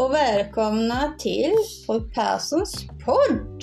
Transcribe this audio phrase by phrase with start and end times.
[0.00, 1.54] och välkomna till
[1.86, 3.60] Fru Perssons podd.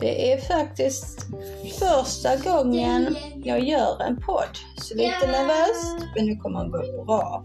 [0.00, 1.26] Det är faktiskt
[1.78, 4.58] första gången jag gör en podd.
[4.76, 7.44] Så lite nervöst, men det kommer att gå bra.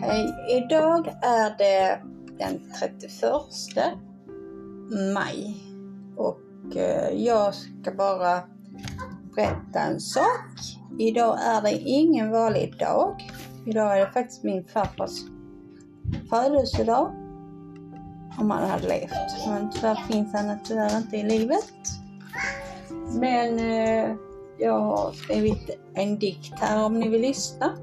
[0.00, 2.00] Hej, idag är det
[2.38, 3.98] den 31
[5.14, 5.56] maj
[6.16, 8.42] och eh, jag ska bara
[9.36, 10.50] berätta en sak.
[10.98, 13.32] Idag är det ingen vanlig dag.
[13.66, 15.20] Idag är det faktiskt min farfars
[16.30, 17.12] födelsedag.
[18.38, 19.46] Om han hade levt.
[19.46, 21.74] Men tyvärr finns han tyvärr inte i livet.
[23.20, 24.16] Men eh,
[24.58, 27.76] jag har skrivit en dikt här om ni vill lyssna.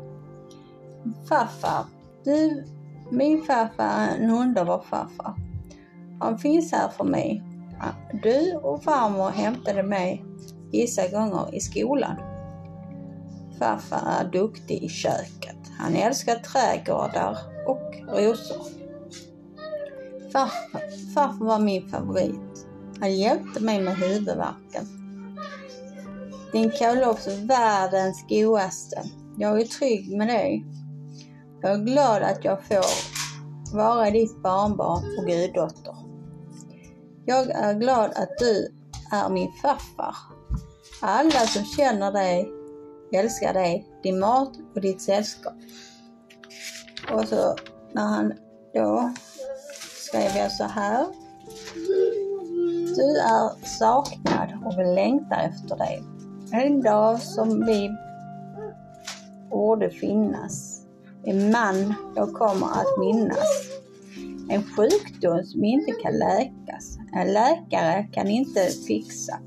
[1.30, 1.85] Farfar,
[2.24, 2.63] du
[3.09, 5.35] min farfar är en underbar farfar.
[6.20, 7.43] Han finns här för mig.
[8.24, 10.26] Du och farmor hämtade mig
[10.71, 12.15] vissa gånger i skolan.
[13.60, 15.57] Farfar är duktig i köket.
[15.77, 18.63] Han älskar trädgårdar och rosor.
[20.32, 22.68] Farfar, farfar var min favorit.
[22.99, 24.85] Han hjälpte mig med huvudvärken.
[26.52, 29.04] Din kolops är världens godaste.
[29.37, 30.65] Jag är trygg med dig.
[31.66, 32.85] Jag är glad att jag får
[33.77, 35.96] vara ditt barnbarn och guddotter.
[37.26, 38.71] Jag är glad att du
[39.12, 40.16] är min farfar.
[41.02, 42.52] Alla som känner dig
[43.13, 45.54] älskar dig, din mat och ditt sällskap.
[47.13, 47.55] Och så
[47.93, 48.34] när han
[48.74, 49.13] då
[50.10, 51.05] skrev jag så här.
[52.96, 56.04] Du är saknad och vi längtar efter dig.
[56.52, 57.91] En dag som vi
[59.49, 60.85] borde finnas
[61.26, 63.48] en man jag kommer att minnas.
[64.50, 66.97] En sjukdom som inte kan läkas.
[67.13, 69.40] En läkare kan inte fixa.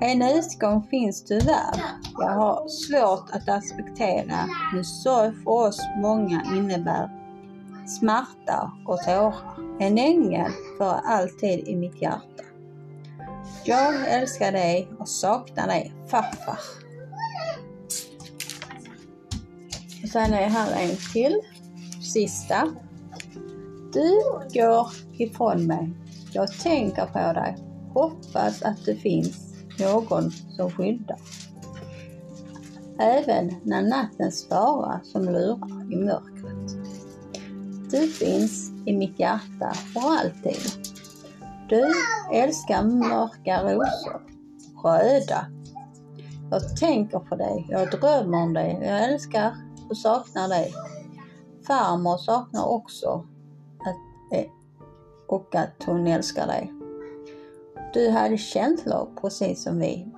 [0.00, 1.82] En utgång finns tyvärr.
[2.18, 4.36] Jag har svårt att acceptera
[4.72, 7.10] hur sorg för oss många innebär
[7.86, 9.34] smärta och tårar.
[9.80, 12.44] En ängel för alltid i mitt hjärta.
[13.64, 16.58] Jag älskar dig och saknar dig, farfar.
[20.02, 21.40] Och sen är här en till.
[22.02, 22.68] Sista.
[23.92, 24.10] Du
[24.60, 25.90] går ifrån mig.
[26.32, 27.56] Jag tänker på dig.
[27.94, 31.18] Hoppas att det finns någon som skyddar.
[32.98, 36.86] Även när natten svarar som lurar i mörkret.
[37.90, 40.56] Du finns i mitt hjärta för alltid.
[41.68, 41.84] Du
[42.32, 44.20] älskar mörka rosor,
[44.84, 45.46] röda.
[46.50, 49.54] Jag tänker på dig, jag drömmer om dig, jag älskar
[49.90, 50.74] och saknar dig.
[51.66, 53.26] Farmor saknar också
[53.78, 54.50] att, eh,
[55.28, 56.72] och att hon älskar dig.
[57.94, 60.08] Du hade känslor precis som vi.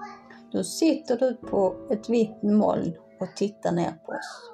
[0.52, 4.50] Nu sitter du på ett vitt moln och tittar ner på oss.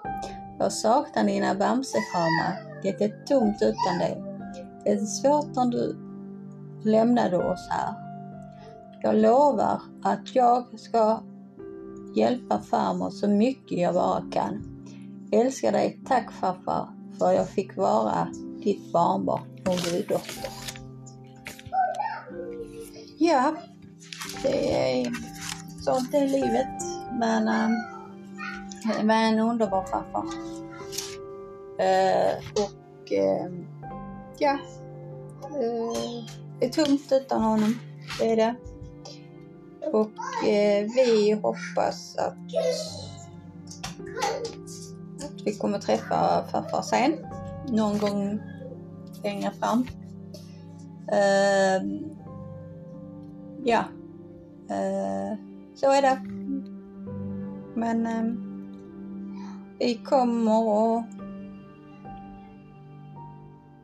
[0.58, 2.80] Jag saknar dina bamsekramar.
[2.82, 4.22] Det är tomt utan dig.
[4.84, 5.96] Det är svårt när du
[6.84, 7.94] lämnade oss här.
[9.02, 11.22] Jag lovar att jag ska
[12.14, 14.77] hjälpa farmor så mycket jag bara kan.
[15.32, 16.00] Älskar dig.
[16.06, 18.28] Tack farfar för jag fick vara
[18.64, 20.50] ditt barnbarn och guddotter.
[23.18, 23.56] Ja,
[24.42, 25.12] det är
[25.84, 26.82] sånt är livet.
[27.18, 30.24] Men um, en underbar farfar.
[31.78, 33.66] Eh, och ehm,
[34.38, 34.58] ja,
[36.58, 37.78] det är tungt utan honom.
[38.18, 38.54] Det är det.
[39.92, 42.36] Och eh, vi hoppas att
[45.44, 47.12] vi kommer träffa farfar sen.
[47.68, 48.40] Någon gång
[49.22, 49.86] längre fram.
[51.12, 52.00] Uh,
[53.64, 53.84] ja,
[54.70, 55.38] uh,
[55.74, 56.20] så är det.
[57.74, 58.34] Men uh,
[59.78, 61.04] vi kommer att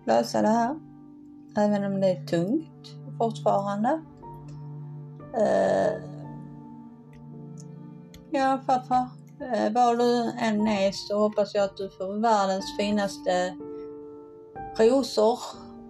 [0.07, 0.77] lösa det här.
[1.57, 4.01] Även om det är tungt fortfarande.
[8.31, 9.24] ja, farfar.
[9.53, 13.57] Eh, var du än är så hoppas jag att du får världens finaste
[14.79, 15.39] rosor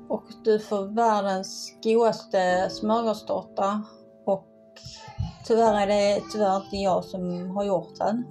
[0.09, 3.83] och du får världens godaste smörgåstårta
[4.27, 4.47] och
[5.47, 8.25] tyvärr är det tyvärr inte jag som har gjort den.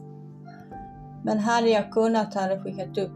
[1.23, 3.11] Men hade jag kunnat hade jag skickat upp,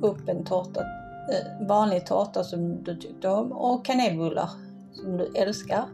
[0.00, 4.50] upp en tårta, eh, vanlig tårta som du tyckte om och kanelbullar
[4.92, 5.84] som du älskar.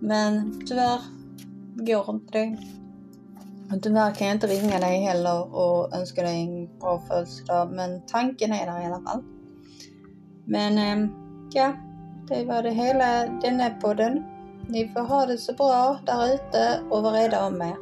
[0.00, 1.00] Men tyvärr
[1.74, 2.58] går inte det.
[3.72, 8.06] Och tyvärr kan jag inte ringa dig heller och önska dig en bra födelsedag, men
[8.06, 9.22] tanken är där i alla fall.
[10.44, 11.20] Men ehm,
[11.52, 11.72] Ja,
[12.28, 14.24] det var det hela denna podden.
[14.68, 17.76] Ni får ha det så bra där ute och var rädda om er.